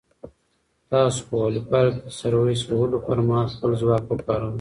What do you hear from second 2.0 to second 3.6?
د سرویس وهلو پر مهال